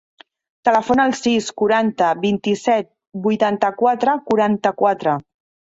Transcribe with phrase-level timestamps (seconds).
[0.69, 2.89] Telefona al sis, quaranta, vint-i-set,
[3.29, 5.19] vuitanta-quatre, quaranta-quatre.